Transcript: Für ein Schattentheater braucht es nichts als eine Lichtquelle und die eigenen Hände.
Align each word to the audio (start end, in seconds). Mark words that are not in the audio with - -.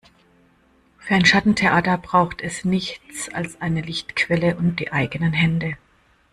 Für 0.97 1.13
ein 1.13 1.25
Schattentheater 1.25 1.95
braucht 1.95 2.41
es 2.41 2.65
nichts 2.65 3.29
als 3.29 3.61
eine 3.61 3.81
Lichtquelle 3.81 4.55
und 4.57 4.79
die 4.79 4.91
eigenen 4.91 5.33
Hände. 5.33 5.77